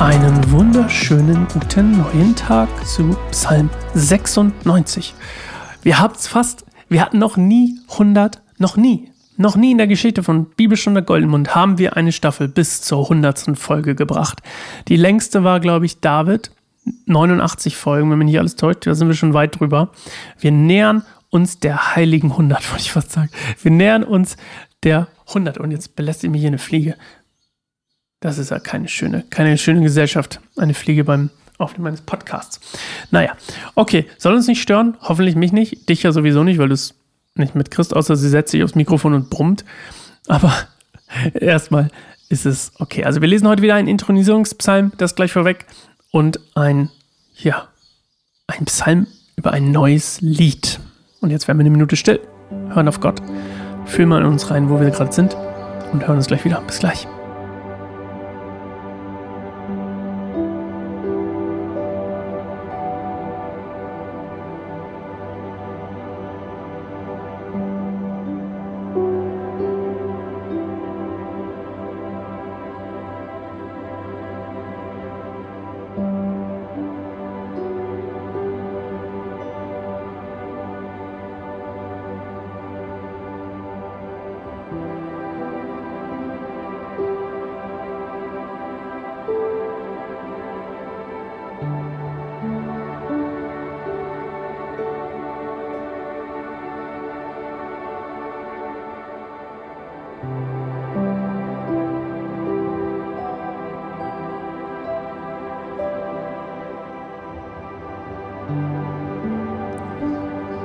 Einen 0.00 0.50
wunderschönen 0.50 1.46
guten 1.52 1.98
neuen 1.98 2.34
Tag 2.34 2.70
zu 2.86 3.14
Psalm 3.32 3.68
96. 3.92 5.14
Wir 5.82 5.98
haben 5.98 6.14
es 6.14 6.26
fast, 6.26 6.64
wir 6.88 7.02
hatten 7.02 7.18
noch 7.18 7.36
nie 7.36 7.78
100, 7.90 8.40
noch 8.56 8.78
nie, 8.78 9.10
noch 9.36 9.56
nie 9.56 9.72
in 9.72 9.76
der 9.76 9.88
Geschichte 9.88 10.22
von 10.22 10.46
Bibelstunde 10.46 11.02
Goldenmund 11.02 11.54
haben 11.54 11.76
wir 11.76 11.98
eine 11.98 12.12
Staffel 12.12 12.48
bis 12.48 12.80
zur 12.80 13.02
100. 13.02 13.58
Folge 13.58 13.94
gebracht. 13.94 14.40
Die 14.88 14.96
längste 14.96 15.44
war, 15.44 15.60
glaube 15.60 15.84
ich, 15.84 16.00
David. 16.00 16.50
89 17.04 17.76
Folgen, 17.76 18.10
wenn 18.10 18.16
mich 18.16 18.28
nicht 18.28 18.38
alles 18.38 18.56
täuscht, 18.56 18.86
da 18.86 18.94
sind 18.94 19.08
wir 19.08 19.14
schon 19.14 19.34
weit 19.34 19.60
drüber. 19.60 19.90
Wir 20.38 20.50
nähern 20.50 21.04
uns 21.28 21.60
der 21.60 21.94
heiligen 21.94 22.30
100, 22.30 22.70
wollte 22.70 22.84
ich 22.84 22.92
fast 22.92 23.12
sagen. 23.12 23.28
Wir 23.62 23.70
nähern 23.70 24.04
uns 24.04 24.38
der 24.82 25.08
100 25.28 25.58
und 25.58 25.72
jetzt 25.72 25.94
belässt 25.94 26.22
mich 26.22 26.40
hier 26.40 26.48
eine 26.48 26.56
Fliege. 26.56 26.96
Das 28.20 28.36
ist 28.36 28.50
ja 28.50 28.58
keine 28.58 28.88
schöne, 28.88 29.24
keine 29.30 29.56
schöne 29.56 29.80
Gesellschaft. 29.80 30.40
Eine 30.56 30.74
Fliege 30.74 31.04
beim 31.04 31.30
Aufnehmen 31.58 31.84
meines 31.84 32.02
Podcasts. 32.02 32.60
Naja, 33.10 33.32
okay, 33.74 34.06
soll 34.18 34.34
uns 34.34 34.46
nicht 34.46 34.60
stören. 34.60 34.96
Hoffentlich 35.00 35.36
mich 35.36 35.52
nicht. 35.52 35.88
Dich 35.88 36.02
ja 36.02 36.12
sowieso 36.12 36.44
nicht, 36.44 36.58
weil 36.58 36.68
du 36.68 36.74
es 36.74 36.94
nicht 37.34 37.54
mitkriegst, 37.54 37.94
außer 37.94 38.16
sie 38.16 38.28
setzt 38.28 38.50
sich 38.50 38.62
aufs 38.62 38.74
Mikrofon 38.74 39.14
und 39.14 39.30
brummt. 39.30 39.64
Aber 40.28 40.52
erstmal 41.34 41.90
ist 42.28 42.46
es 42.46 42.72
okay. 42.78 43.04
Also 43.04 43.20
wir 43.20 43.28
lesen 43.28 43.48
heute 43.48 43.62
wieder 43.62 43.74
einen 43.74 43.88
Intronisierungspsalm, 43.88 44.92
das 44.98 45.14
gleich 45.14 45.32
vorweg. 45.32 45.66
Und 46.10 46.40
ein, 46.54 46.90
ja, 47.36 47.68
ein 48.46 48.66
Psalm 48.66 49.06
über 49.36 49.52
ein 49.52 49.70
neues 49.70 50.20
Lied. 50.20 50.80
Und 51.20 51.30
jetzt 51.30 51.48
werden 51.48 51.58
wir 51.58 51.62
eine 51.62 51.70
Minute 51.70 51.96
still, 51.96 52.20
hören 52.68 52.88
auf 52.88 53.00
Gott, 53.00 53.22
fühlen 53.86 54.08
mal 54.08 54.20
in 54.20 54.26
uns 54.26 54.50
rein, 54.50 54.68
wo 54.68 54.80
wir 54.80 54.90
gerade 54.90 55.12
sind 55.12 55.36
und 55.92 56.06
hören 56.06 56.16
uns 56.16 56.26
gleich 56.26 56.44
wieder. 56.44 56.60
Bis 56.62 56.80
gleich. 56.80 57.06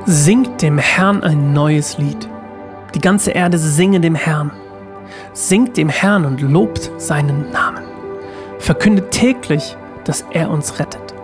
Singt 0.07 0.61
dem 0.61 0.77
Herrn 0.77 1.23
ein 1.23 1.53
neues 1.53 1.97
Lied. 1.97 2.29
Die 2.93 2.99
ganze 2.99 3.31
Erde 3.31 3.57
singe 3.57 3.99
dem 3.99 4.13
Herrn. 4.13 4.51
Singt 5.33 5.77
dem 5.77 5.89
Herrn 5.89 6.25
und 6.25 6.41
lobt 6.41 6.91
seinen 6.97 7.51
Namen. 7.51 7.83
Verkündet 8.59 9.11
täglich, 9.11 9.75
dass 10.03 10.25
er 10.31 10.49
uns 10.51 10.79
rettet. 10.79 11.15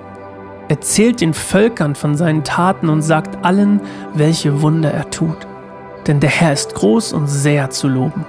Erzählt 0.67 1.21
den 1.21 1.33
Völkern 1.33 1.95
von 1.95 2.15
seinen 2.15 2.43
Taten 2.43 2.89
und 2.89 3.01
sagt 3.01 3.43
allen, 3.43 3.81
welche 4.13 4.61
Wunder 4.61 4.91
er 4.91 5.09
tut. 5.09 5.47
Denn 6.07 6.19
der 6.19 6.29
Herr 6.29 6.53
ist 6.53 6.73
groß 6.75 7.13
und 7.13 7.27
sehr 7.27 7.69
zu 7.69 7.87
loben. 7.87 8.25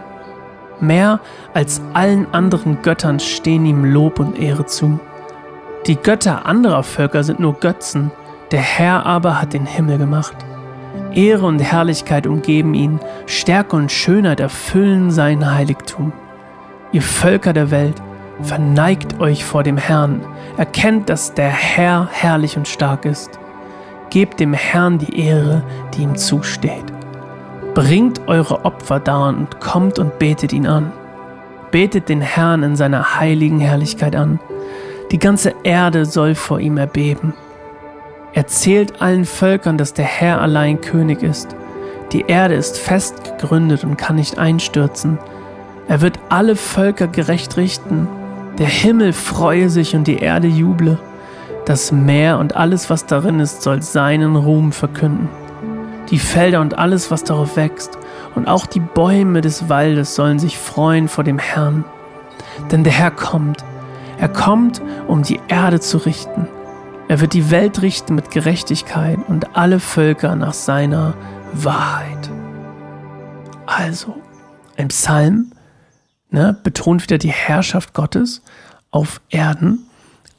Mehr 0.80 1.20
als 1.54 1.80
allen 1.94 2.26
anderen 2.34 2.82
Göttern 2.82 3.20
stehen 3.20 3.64
ihm 3.64 3.84
Lob 3.84 4.18
und 4.18 4.38
Ehre 4.38 4.66
zu. 4.66 4.98
Die 5.86 5.96
Götter 5.96 6.46
anderer 6.46 6.82
Völker 6.82 7.24
sind 7.24 7.40
nur 7.40 7.54
Götzen, 7.54 8.10
der 8.50 8.60
Herr 8.60 9.06
aber 9.06 9.40
hat 9.40 9.52
den 9.52 9.66
Himmel 9.66 9.98
gemacht. 9.98 10.36
Ehre 11.12 11.46
und 11.46 11.58
Herrlichkeit 11.58 12.26
umgeben 12.26 12.74
ihn, 12.74 13.00
Stärke 13.26 13.76
und 13.76 13.92
Schönheit 13.92 14.40
erfüllen 14.40 15.10
sein 15.10 15.54
Heiligtum. 15.54 16.12
Ihr 16.92 17.02
Völker 17.02 17.52
der 17.52 17.70
Welt, 17.70 18.02
verneigt 18.42 19.20
euch 19.20 19.44
vor 19.44 19.62
dem 19.62 19.76
Herrn, 19.76 20.24
erkennt, 20.56 21.08
dass 21.08 21.34
der 21.34 21.50
Herr 21.50 22.08
herrlich 22.10 22.56
und 22.56 22.68
stark 22.68 23.04
ist. 23.04 23.38
Gebt 24.10 24.40
dem 24.40 24.52
Herrn 24.52 24.98
die 24.98 25.18
Ehre, 25.18 25.62
die 25.94 26.02
ihm 26.02 26.16
zusteht. 26.16 26.84
Bringt 27.74 28.28
eure 28.28 28.66
Opfer 28.66 29.00
dar 29.00 29.28
und 29.28 29.60
kommt 29.60 29.98
und 29.98 30.18
betet 30.18 30.52
ihn 30.52 30.66
an. 30.66 30.92
Betet 31.70 32.10
den 32.10 32.20
Herrn 32.20 32.62
in 32.62 32.76
seiner 32.76 33.18
heiligen 33.18 33.60
Herrlichkeit 33.60 34.14
an. 34.14 34.38
Die 35.10 35.18
ganze 35.18 35.54
Erde 35.62 36.04
soll 36.04 36.34
vor 36.34 36.60
ihm 36.60 36.76
erbeben. 36.76 37.32
Erzählt 38.34 39.00
allen 39.00 39.24
Völkern, 39.24 39.78
dass 39.78 39.94
der 39.94 40.04
Herr 40.04 40.42
allein 40.42 40.82
König 40.82 41.22
ist. 41.22 41.56
Die 42.12 42.26
Erde 42.26 42.54
ist 42.54 42.78
fest 42.78 43.24
gegründet 43.24 43.84
und 43.84 43.96
kann 43.96 44.16
nicht 44.16 44.38
einstürzen. 44.38 45.18
Er 45.88 46.02
wird 46.02 46.18
alle 46.28 46.56
Völker 46.56 47.08
gerecht 47.08 47.56
richten. 47.56 48.06
Der 48.58 48.66
Himmel 48.66 49.14
freue 49.14 49.70
sich 49.70 49.96
und 49.96 50.06
die 50.06 50.18
Erde 50.18 50.46
juble. 50.46 50.98
Das 51.64 51.90
Meer 51.90 52.38
und 52.38 52.54
alles, 52.54 52.90
was 52.90 53.06
darin 53.06 53.40
ist, 53.40 53.62
soll 53.62 53.80
seinen 53.80 54.36
Ruhm 54.36 54.72
verkünden. 54.72 55.28
Die 56.12 56.18
Felder 56.18 56.60
und 56.60 56.78
alles, 56.78 57.10
was 57.10 57.24
darauf 57.24 57.56
wächst, 57.56 57.98
und 58.34 58.46
auch 58.46 58.66
die 58.66 58.80
Bäume 58.80 59.40
des 59.40 59.68
Waldes 59.68 60.14
sollen 60.14 60.38
sich 60.38 60.58
freuen 60.58 61.08
vor 61.08 61.24
dem 61.24 61.38
Herrn. 61.38 61.84
Denn 62.70 62.84
der 62.84 62.92
Herr 62.92 63.10
kommt. 63.10 63.64
Er 64.18 64.28
kommt, 64.28 64.82
um 65.08 65.22
die 65.22 65.40
Erde 65.48 65.80
zu 65.80 65.96
richten. 65.96 66.46
Er 67.08 67.20
wird 67.20 67.32
die 67.32 67.50
Welt 67.50 67.82
richten 67.82 68.14
mit 68.14 68.30
Gerechtigkeit 68.30 69.18
und 69.26 69.56
alle 69.56 69.80
Völker 69.80 70.36
nach 70.36 70.52
seiner 70.52 71.14
Wahrheit. 71.54 72.30
Also, 73.64 74.14
ein 74.76 74.88
Psalm 74.88 75.52
ne, 76.30 76.54
betont 76.62 77.02
wieder 77.02 77.18
die 77.18 77.32
Herrschaft 77.32 77.94
Gottes 77.94 78.42
auf 78.90 79.22
Erden. 79.30 79.86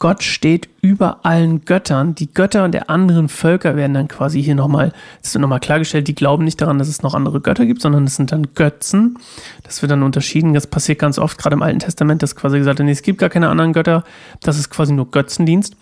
Gott 0.03 0.21
steht 0.21 0.67
über 0.81 1.19
allen 1.23 1.63
Göttern. 1.63 2.13
Die 2.13 2.33
Götter 2.33 2.67
der 2.67 2.89
anderen 2.89 3.29
Völker 3.29 3.77
werden 3.77 3.93
dann 3.93 4.09
quasi 4.09 4.43
hier 4.43 4.53
nochmal, 4.53 4.91
das 5.21 5.33
wird 5.33 5.41
nochmal 5.41 5.61
klargestellt, 5.61 6.09
die 6.09 6.13
glauben 6.13 6.43
nicht 6.43 6.59
daran, 6.59 6.77
dass 6.77 6.89
es 6.89 7.03
noch 7.03 7.13
andere 7.13 7.39
Götter 7.39 7.65
gibt, 7.65 7.81
sondern 7.81 8.03
es 8.03 8.17
sind 8.17 8.33
dann 8.33 8.53
Götzen. 8.53 9.17
Das 9.63 9.81
wird 9.81 9.93
dann 9.93 10.03
unterschieden. 10.03 10.53
Das 10.53 10.67
passiert 10.67 10.99
ganz 10.99 11.17
oft, 11.19 11.37
gerade 11.37 11.53
im 11.53 11.61
Alten 11.61 11.79
Testament, 11.79 12.21
dass 12.21 12.35
quasi 12.35 12.57
gesagt 12.57 12.79
wird, 12.79 12.85
nee, 12.85 12.91
es 12.91 13.01
gibt 13.01 13.17
gar 13.17 13.29
keine 13.29 13.47
anderen 13.47 13.71
Götter. 13.71 14.03
Das 14.41 14.59
ist 14.59 14.69
quasi 14.69 14.91
nur 14.91 15.09
Götzendienst. 15.09 15.77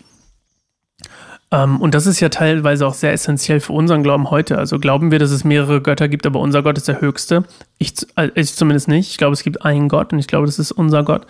Ähm, 1.52 1.80
und 1.80 1.94
das 1.94 2.06
ist 2.06 2.18
ja 2.20 2.30
teilweise 2.30 2.86
auch 2.86 2.94
sehr 2.94 3.12
essentiell 3.12 3.60
für 3.60 3.74
unseren 3.74 4.02
Glauben 4.02 4.30
heute. 4.30 4.58
Also 4.58 4.78
glauben 4.78 5.10
wir, 5.10 5.18
dass 5.18 5.30
es 5.30 5.44
mehrere 5.44 5.82
Götter 5.82 6.08
gibt, 6.08 6.26
aber 6.26 6.40
unser 6.40 6.62
Gott 6.62 6.78
ist 6.78 6.88
der 6.88 7.00
höchste. 7.00 7.44
Ich, 7.78 7.94
äh, 8.16 8.30
ich 8.34 8.54
zumindest 8.54 8.88
nicht. 8.88 9.10
Ich 9.10 9.18
glaube, 9.18 9.34
es 9.34 9.42
gibt 9.42 9.62
einen 9.62 9.88
Gott 9.88 10.12
und 10.12 10.18
ich 10.18 10.26
glaube, 10.26 10.46
das 10.46 10.58
ist 10.58 10.72
unser 10.72 11.04
Gott. 11.04 11.26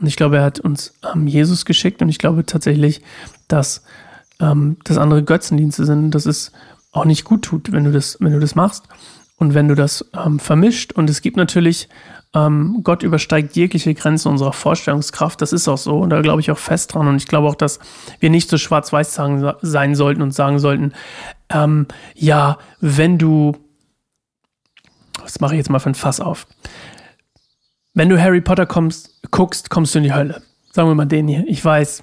Und 0.00 0.06
ich 0.06 0.16
glaube, 0.16 0.36
er 0.36 0.44
hat 0.44 0.60
uns 0.60 0.94
ähm, 1.12 1.26
Jesus 1.26 1.64
geschickt 1.64 2.00
und 2.00 2.08
ich 2.08 2.18
glaube 2.18 2.46
tatsächlich, 2.46 3.02
dass 3.48 3.82
ähm, 4.40 4.76
das 4.84 4.98
andere 4.98 5.24
Götzendienste 5.24 5.84
sind. 5.84 6.12
Das 6.12 6.26
ist 6.26 6.52
auch 6.92 7.04
nicht 7.04 7.24
gut 7.24 7.42
tut, 7.42 7.72
wenn 7.72 7.84
du 7.84 7.90
das, 7.90 8.18
wenn 8.20 8.32
du 8.32 8.40
das 8.40 8.54
machst 8.54 8.84
und 9.36 9.54
wenn 9.54 9.66
du 9.66 9.74
das 9.74 10.08
ähm, 10.14 10.38
vermischt. 10.38 10.92
Und 10.92 11.10
es 11.10 11.22
gibt 11.22 11.36
natürlich 11.36 11.88
ähm, 12.36 12.80
Gott 12.82 13.02
übersteigt 13.02 13.56
jegliche 13.56 13.94
Grenzen 13.94 14.28
unserer 14.28 14.52
Vorstellungskraft. 14.52 15.40
Das 15.40 15.54
ist 15.54 15.68
auch 15.68 15.78
so. 15.78 16.00
Und 16.00 16.10
da 16.10 16.20
glaube 16.20 16.42
ich 16.42 16.50
auch 16.50 16.58
fest 16.58 16.92
dran. 16.92 17.08
Und 17.08 17.16
ich 17.16 17.26
glaube 17.26 17.48
auch, 17.48 17.54
dass 17.54 17.78
wir 18.20 18.28
nicht 18.28 18.50
so 18.50 18.58
schwarz-weiß 18.58 19.18
sein 19.62 19.94
sollten 19.94 20.20
und 20.20 20.32
sagen 20.32 20.58
sollten, 20.58 20.92
ähm, 21.48 21.86
ja, 22.14 22.58
wenn 22.80 23.16
du, 23.16 23.56
was 25.22 25.40
mache 25.40 25.54
ich 25.54 25.58
jetzt 25.58 25.70
mal 25.70 25.78
für 25.78 25.90
ein 25.90 25.94
Fass 25.94 26.20
auf? 26.20 26.46
Wenn 27.94 28.10
du 28.10 28.20
Harry 28.20 28.42
Potter 28.42 28.66
kommst, 28.66 29.22
guckst, 29.30 29.70
kommst 29.70 29.94
du 29.94 29.98
in 30.00 30.04
die 30.04 30.12
Hölle. 30.12 30.42
Sagen 30.72 30.88
wir 30.88 30.94
mal 30.94 31.06
den 31.06 31.28
hier. 31.28 31.44
Ich 31.48 31.64
weiß. 31.64 32.02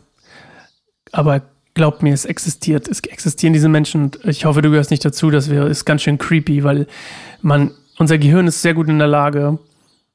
Aber 1.12 1.44
glaubt 1.76 2.02
mir, 2.02 2.12
es 2.12 2.26
existiert. 2.26 2.88
Es 2.88 3.02
existieren 3.02 3.54
diese 3.54 3.70
Menschen 3.70 4.06
und 4.06 4.26
ich 4.26 4.46
hoffe, 4.46 4.64
du 4.64 4.72
gehörst 4.72 4.90
nicht 4.90 5.06
dazu. 5.06 5.30
Das 5.30 5.52
wäre, 5.52 5.70
ist 5.70 5.86
ganz 5.86 6.02
schön 6.02 6.18
creepy, 6.18 6.64
weil 6.64 6.88
man, 7.44 7.70
unser 8.00 8.18
Gehirn 8.18 8.48
ist 8.48 8.64
sehr 8.64 8.74
gut 8.74 8.90
in 8.90 8.98
der 8.98 9.08
Lage, 9.08 9.60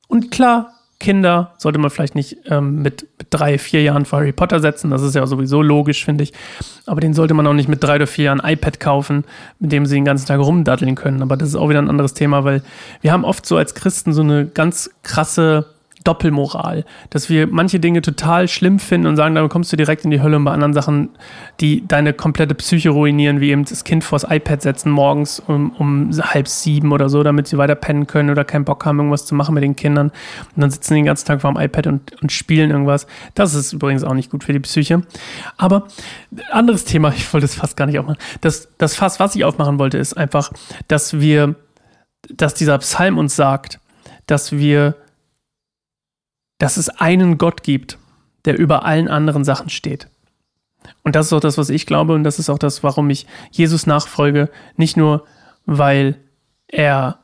und 0.09 0.31
klar, 0.31 0.73
Kinder 1.01 1.53
sollte 1.59 1.79
man 1.79 1.91
vielleicht 1.91 2.17
nicht 2.17 2.39
ähm, 2.47 2.83
mit, 2.83 3.07
mit, 3.19 3.29
drei, 3.31 3.57
vier 3.59 3.83
Jahren 3.83 4.05
vor 4.05 4.19
Harry 4.19 4.33
Potter 4.33 4.59
setzen. 4.59 4.91
Das 4.91 5.03
ist 5.03 5.15
ja 5.15 5.25
sowieso 5.27 5.63
logisch, 5.63 6.05
finde 6.05 6.25
ich. 6.25 6.33
Aber 6.87 7.01
den 7.01 7.15
sollte 7.15 7.35
man 7.35 7.47
auch 7.47 7.53
nicht 7.53 7.69
mit 7.69 7.85
drei 7.85 7.97
oder 7.97 8.09
vier 8.09 8.27
Jahren 8.27 8.41
iPad 8.43 8.81
kaufen, 8.81 9.25
mit 9.61 9.71
dem 9.71 9.87
sie 9.87 9.95
den 9.95 10.05
ganzen 10.05 10.27
Tag 10.27 10.41
rumdaddeln 10.41 10.97
können. 10.97 11.23
Aber 11.23 11.37
das 11.37 11.51
ist 11.51 11.55
auch 11.55 11.69
wieder 11.69 11.81
ein 11.81 11.89
anderes 11.89 12.15
Thema, 12.15 12.43
weil 12.43 12.63
wir 13.01 13.13
haben 13.13 13.25
oft 13.25 13.47
so 13.47 13.57
als 13.57 13.75
Christen 13.75 14.13
so 14.13 14.23
eine 14.23 14.47
ganz 14.47 14.91
krasse 15.05 15.67
Doppelmoral, 16.05 16.85
dass 17.11 17.29
wir 17.29 17.47
manche 17.47 17.81
Dinge 17.81 18.03
total 18.03 18.49
schlimm 18.49 18.79
finden 18.79 19.07
und 19.07 19.17
sagen, 19.17 19.35
damit 19.35 19.51
kommst 19.51 19.73
du 19.73 19.77
direkt 19.77 20.05
in 20.05 20.11
die 20.11 20.23
Hölle 20.23 20.37
und 20.37 20.45
bei 20.45 20.53
anderen 20.53 20.73
Sachen, 20.73 21.11
die 21.61 21.87
deine 21.87 22.13
komplette 22.13 22.55
Psyche 22.55 22.91
ruinieren, 22.91 23.41
wie 23.41 23.51
eben 23.51 23.65
das 23.65 23.85
Kind 23.85 24.05
vors 24.05 24.25
iPad 24.29 24.63
setzen 24.63 24.91
morgens 24.91 25.41
um, 25.41 25.71
um 25.73 26.11
halb 26.13 26.49
sieben 26.49 26.93
oder 26.93 27.09
so, 27.09 27.23
damit 27.23 27.49
sie 27.49 27.59
weiter 27.59 27.75
pennen 27.75 28.07
können 28.07 28.31
oder 28.31 28.45
keinen 28.45 28.65
Bock 28.65 28.85
haben, 28.87 28.99
irgendwas 28.99 29.27
zu 29.27 29.35
machen 29.35 29.55
mit 29.55 29.63
den 29.63 29.77
Kindern. 29.77 30.09
Und 30.55 30.63
dann 30.63 30.71
sitzen 30.71 30.95
die 30.95 31.01
den 31.01 31.07
ganzen 31.07 31.27
Tag 31.27 31.41
vor 31.41 31.53
dem 31.53 31.61
iPad 31.61 31.87
und, 31.89 32.23
und 32.23 32.33
spielen 32.33 32.71
irgendwas. 32.71 33.07
Das 33.35 33.55
ist 33.55 33.73
übrigens 33.73 34.05
auch 34.05 34.15
nicht 34.15 34.31
gut 34.31 34.45
für 34.45 34.53
die 34.53 34.61
Psyche. 34.61 35.03
Aber 35.57 35.89
anderes 36.51 36.85
Thema, 36.85 37.13
ich 37.17 37.33
wollte 37.33 37.47
es 37.47 37.55
fast 37.55 37.77
gar 37.77 37.87
nicht 37.87 37.99
aufmachen. 37.99 38.19
Das, 38.41 38.69
das 38.79 38.95
Fass, 38.95 39.21
was 39.21 39.35
ich 39.35 39.45
aufmachen 39.45 39.79
wollte, 39.79 39.99
ist 39.99 40.17
einfach, 40.17 40.53
dass 40.87 41.21
wir, 41.21 41.55
dass 42.35 42.55
dieser 42.55 42.79
Psalm 42.79 43.19
uns 43.19 43.37
sagt, 43.37 43.81
dass 44.27 44.53
wir 44.53 44.97
dass 46.59 46.77
es 46.77 46.89
einen 46.89 47.39
Gott 47.39 47.63
gibt, 47.63 47.99
der 48.45 48.59
über 48.59 48.85
allen 48.85 49.09
anderen 49.09 49.45
Sachen 49.45 49.71
steht. 49.71 50.09
Und 51.03 51.15
das 51.17 51.27
ist 51.27 51.33
auch 51.33 51.41
das, 51.41 51.59
was 51.59 51.71
ich 51.71 51.87
glaube 51.87 52.15
und 52.15 52.25
das 52.25 52.39
ist 52.39 52.51
auch 52.51 52.59
das, 52.59 52.83
warum 52.83 53.11
ich 53.11 53.27
Jesus 53.51 53.87
nachfolge. 53.87 54.51
Nicht 54.77 54.97
nur, 54.97 55.25
weil 55.67 56.19
er 56.67 57.19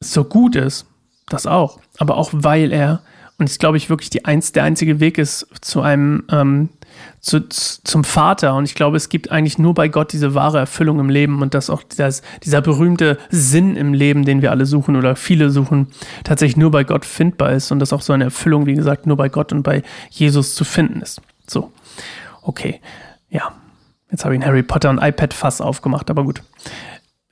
so 0.00 0.24
gut 0.24 0.56
ist, 0.56 0.86
das 1.28 1.46
auch, 1.46 1.80
aber 1.98 2.16
auch 2.16 2.30
weil 2.32 2.72
er, 2.72 3.02
und 3.42 3.48
das 3.48 3.58
glaube 3.58 3.76
ich 3.76 3.90
wirklich 3.90 4.08
die 4.08 4.24
einz, 4.24 4.52
der 4.52 4.62
einzige 4.62 5.00
Weg 5.00 5.18
ist 5.18 5.48
zu 5.62 5.82
einem 5.82 6.22
ähm, 6.30 6.68
zu, 7.18 7.48
zum 7.48 8.04
Vater. 8.04 8.54
Und 8.54 8.66
ich 8.66 8.76
glaube, 8.76 8.96
es 8.96 9.08
gibt 9.08 9.32
eigentlich 9.32 9.58
nur 9.58 9.74
bei 9.74 9.88
Gott 9.88 10.12
diese 10.12 10.36
wahre 10.36 10.60
Erfüllung 10.60 11.00
im 11.00 11.08
Leben 11.08 11.42
und 11.42 11.54
dass 11.54 11.70
auch 11.70 11.82
dieses, 11.82 12.22
dieser 12.44 12.60
berühmte 12.60 13.18
Sinn 13.30 13.74
im 13.74 13.94
Leben, 13.94 14.24
den 14.24 14.42
wir 14.42 14.52
alle 14.52 14.64
suchen 14.64 14.94
oder 14.94 15.16
viele 15.16 15.50
suchen, 15.50 15.88
tatsächlich 16.22 16.56
nur 16.56 16.70
bei 16.70 16.84
Gott 16.84 17.04
findbar 17.04 17.50
ist 17.50 17.72
und 17.72 17.80
dass 17.80 17.92
auch 17.92 18.00
so 18.00 18.12
eine 18.12 18.22
Erfüllung, 18.22 18.66
wie 18.66 18.74
gesagt, 18.74 19.08
nur 19.08 19.16
bei 19.16 19.28
Gott 19.28 19.52
und 19.52 19.64
bei 19.64 19.82
Jesus 20.08 20.54
zu 20.54 20.62
finden 20.64 21.00
ist. 21.00 21.20
So, 21.48 21.72
okay, 22.42 22.80
ja. 23.28 23.52
Jetzt 24.12 24.24
habe 24.24 24.36
ich 24.36 24.40
ein 24.40 24.46
Harry 24.46 24.62
Potter 24.62 24.90
und 24.90 25.02
iPad-Fass 25.02 25.60
aufgemacht, 25.60 26.10
aber 26.10 26.22
gut. 26.22 26.44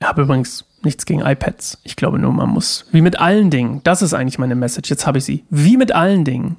Habe 0.01 0.23
übrigens 0.23 0.65
nichts 0.83 1.05
gegen 1.05 1.21
iPads. 1.21 1.79
Ich 1.83 1.95
glaube 1.95 2.17
nur, 2.17 2.31
man 2.31 2.49
muss, 2.49 2.85
wie 2.91 3.01
mit 3.01 3.19
allen 3.19 3.51
Dingen, 3.51 3.81
das 3.83 4.01
ist 4.01 4.13
eigentlich 4.13 4.39
meine 4.39 4.55
Message, 4.55 4.89
jetzt 4.89 5.05
habe 5.05 5.19
ich 5.19 5.25
sie, 5.25 5.45
wie 5.49 5.77
mit 5.77 5.91
allen 5.91 6.25
Dingen, 6.25 6.57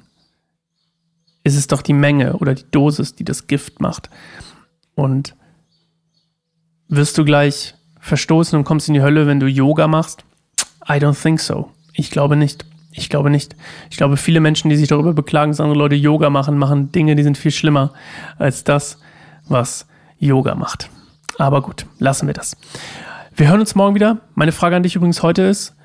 ist 1.43 1.57
es 1.57 1.67
doch 1.67 1.81
die 1.81 1.93
Menge 1.93 2.37
oder 2.37 2.53
die 2.53 2.63
Dosis, 2.71 3.15
die 3.15 3.25
das 3.25 3.47
Gift 3.47 3.81
macht. 3.81 4.09
Und 4.95 5.35
wirst 6.87 7.17
du 7.17 7.25
gleich 7.25 7.75
verstoßen 7.99 8.57
und 8.57 8.63
kommst 8.63 8.87
in 8.87 8.93
die 8.93 9.01
Hölle, 9.01 9.27
wenn 9.27 9.39
du 9.39 9.47
Yoga 9.47 9.87
machst? 9.87 10.23
I 10.87 10.93
don't 10.93 11.21
think 11.21 11.39
so. 11.39 11.71
Ich 11.93 12.11
glaube 12.11 12.35
nicht. 12.35 12.65
Ich 12.91 13.09
glaube 13.09 13.29
nicht. 13.29 13.55
Ich 13.89 13.97
glaube, 13.97 14.17
viele 14.17 14.39
Menschen, 14.39 14.69
die 14.69 14.75
sich 14.75 14.87
darüber 14.87 15.13
beklagen, 15.13 15.51
dass 15.51 15.59
andere 15.59 15.79
Leute 15.79 15.95
Yoga 15.95 16.29
machen, 16.29 16.57
machen 16.57 16.91
Dinge, 16.91 17.15
die 17.15 17.23
sind 17.23 17.37
viel 17.37 17.51
schlimmer 17.51 17.91
als 18.37 18.63
das, 18.63 18.99
was 19.47 19.87
Yoga 20.19 20.55
macht. 20.55 20.89
Aber 21.39 21.61
gut, 21.61 21.85
lassen 21.99 22.27
wir 22.27 22.33
das. 22.33 22.55
Wir 23.35 23.49
hören 23.49 23.61
uns 23.61 23.73
morgen 23.73 23.95
wieder. 23.95 24.19
Meine 24.35 24.51
Frage 24.51 24.75
an 24.75 24.83
dich 24.83 24.95
übrigens 24.95 25.23
heute 25.23 25.41
ist, 25.41 25.75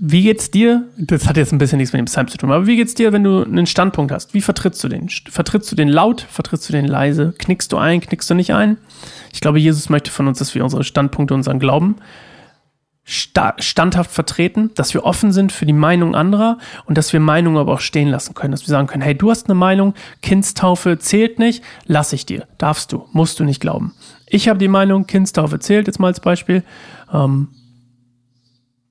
wie 0.00 0.22
geht's 0.22 0.50
dir? 0.50 0.88
Das 0.96 1.28
hat 1.28 1.36
jetzt 1.36 1.52
ein 1.52 1.58
bisschen 1.58 1.78
nichts 1.78 1.92
mit 1.92 2.00
dem 2.00 2.06
Psalm 2.06 2.26
zu 2.26 2.38
tun, 2.38 2.50
aber 2.50 2.66
wie 2.66 2.74
geht's 2.74 2.94
dir, 2.94 3.12
wenn 3.12 3.22
du 3.22 3.44
einen 3.44 3.66
Standpunkt 3.66 4.12
hast? 4.12 4.34
Wie 4.34 4.40
vertrittst 4.40 4.82
du 4.82 4.88
den? 4.88 5.08
Vertrittst 5.08 5.70
du 5.70 5.76
den 5.76 5.88
laut? 5.88 6.22
Vertrittst 6.22 6.68
du 6.68 6.72
den 6.72 6.86
leise? 6.86 7.34
Knickst 7.38 7.72
du 7.72 7.76
ein? 7.76 8.00
Knickst 8.00 8.28
du 8.28 8.34
nicht 8.34 8.52
ein? 8.52 8.78
Ich 9.32 9.40
glaube, 9.40 9.60
Jesus 9.60 9.88
möchte 9.88 10.10
von 10.10 10.26
uns, 10.26 10.38
dass 10.38 10.56
wir 10.56 10.64
unsere 10.64 10.82
Standpunkte, 10.82 11.34
unseren 11.34 11.60
Glauben 11.60 11.96
standhaft 13.08 14.10
vertreten, 14.10 14.70
dass 14.74 14.92
wir 14.92 15.04
offen 15.04 15.32
sind 15.32 15.50
für 15.50 15.64
die 15.64 15.72
Meinung 15.72 16.14
anderer 16.14 16.58
und 16.84 16.98
dass 16.98 17.12
wir 17.12 17.20
Meinungen 17.20 17.56
aber 17.56 17.74
auch 17.74 17.80
stehen 17.80 18.08
lassen 18.08 18.34
können, 18.34 18.50
dass 18.50 18.62
wir 18.62 18.68
sagen 18.68 18.86
können, 18.86 19.02
hey, 19.02 19.16
du 19.16 19.30
hast 19.30 19.46
eine 19.46 19.54
Meinung, 19.54 19.94
Kindstaufe 20.20 20.98
zählt 20.98 21.38
nicht, 21.38 21.64
lass 21.86 22.12
ich 22.12 22.26
dir, 22.26 22.46
darfst 22.58 22.92
du, 22.92 23.06
musst 23.12 23.40
du 23.40 23.44
nicht 23.44 23.60
glauben. 23.60 23.94
Ich 24.26 24.48
habe 24.48 24.58
die 24.58 24.68
Meinung, 24.68 25.06
Kindstaufe 25.06 25.58
zählt 25.58 25.86
jetzt 25.86 25.98
mal 25.98 26.08
als 26.08 26.20
Beispiel. 26.20 26.62
Ähm, 27.12 27.48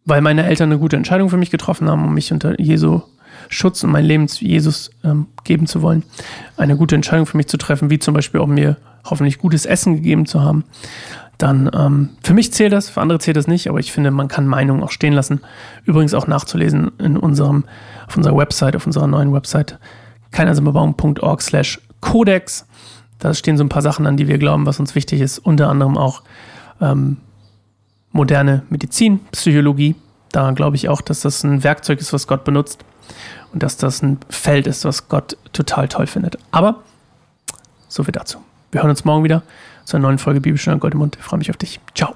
weil 0.08 0.22
meine 0.22 0.46
Eltern 0.46 0.72
eine 0.72 0.80
gute 0.80 0.96
Entscheidung 0.96 1.30
für 1.30 1.38
mich 1.38 1.52
getroffen 1.52 1.90
haben, 1.90 2.06
um 2.06 2.14
mich 2.14 2.32
unter 2.32 2.60
Jesu 2.60 3.02
Schutz 3.50 3.84
und 3.84 3.92
mein 3.92 4.06
Leben 4.06 4.28
zu 4.30 4.46
Jesus 4.46 4.90
ähm, 5.04 5.28
geben 5.44 5.68
zu 5.68 5.82
wollen, 5.82 6.04
eine 6.56 6.78
gute 6.78 6.96
Entscheidung 6.96 7.26
für 7.26 7.38
mich 7.38 7.48
zu 7.48 7.58
treffen, 7.58 7.90
wie 7.90 8.00
zum 8.00 8.14
Beispiel 8.14 8.40
auch 8.40 8.48
mir 8.48 8.78
hoffentlich 9.04 9.38
gutes 9.38 9.66
Essen 9.66 9.96
gegeben 9.96 10.26
zu 10.26 10.42
haben, 10.42 10.64
dann 11.38 11.70
ähm, 11.74 12.10
für 12.24 12.34
mich 12.34 12.52
zählt 12.52 12.74
das, 12.74 12.90
für 12.90 13.02
andere 13.02 13.20
zählt 13.20 13.38
das 13.38 13.48
nicht, 13.48 13.70
aber 13.70 13.80
ich 13.80 13.92
finde, 13.92 14.10
man 14.10 14.28
kann 14.28 14.48
Meinungen 14.48 14.82
auch 14.84 14.92
stehen 14.92 15.14
lassen. 15.14 15.42
Übrigens 15.86 16.14
auch 16.14 16.28
nachzulesen 16.28 16.92
in 16.98 17.18
unserem, 17.18 17.66
auf 18.08 18.18
unserer 18.18 18.36
Website, 18.38 18.76
auf 18.76 18.86
unserer 18.86 19.08
neuen 19.08 19.32
Website, 19.34 19.78
keinersimmerbaum.org 20.32 21.42
slash 21.42 21.80
Codex. 22.02 22.66
Da 23.20 23.34
stehen 23.34 23.58
so 23.58 23.64
ein 23.64 23.70
paar 23.70 23.82
Sachen 23.82 24.08
an, 24.08 24.18
die 24.18 24.28
wir 24.28 24.38
glauben, 24.38 24.66
was 24.66 24.80
uns 24.80 24.96
wichtig 24.96 25.22
ist, 25.22 25.40
unter 25.40 25.70
anderem 25.70 25.98
auch 25.98 26.24
ähm, 26.82 27.18
moderne 28.12 28.64
Medizin, 28.70 29.20
Psychologie. 29.32 29.96
Da 30.32 30.52
glaube 30.52 30.76
ich 30.76 30.90
auch, 30.90 31.02
dass 31.02 31.22
das 31.22 31.44
ein 31.44 31.64
Werkzeug 31.64 32.00
ist, 32.00 32.14
was 32.14 32.28
Gott 32.28 32.44
benutzt 32.44 32.84
und 33.54 33.62
dass 33.62 33.78
das 33.78 34.02
ein 34.02 34.20
Feld 34.30 34.68
ist, 34.68 34.86
was 34.86 35.08
Gott 35.08 35.38
total 35.54 35.88
toll 35.88 36.08
findet. 36.08 36.38
Aber 36.52 36.84
so 37.88 38.04
viel 38.04 38.12
dazu. 38.12 38.40
Wir 38.72 38.82
hören 38.82 38.90
uns 38.90 39.06
morgen 39.06 39.24
wieder 39.24 39.44
zu 39.88 39.96
einer 39.96 40.08
neuen 40.08 40.18
Folge 40.18 40.42
Bibelstunde 40.42 40.80
Gold 40.80 40.94
im 40.94 41.00
Mund. 41.00 41.16
Ich 41.18 41.24
freue 41.24 41.38
mich 41.38 41.50
auf 41.50 41.56
dich. 41.56 41.80
Ciao. 41.96 42.14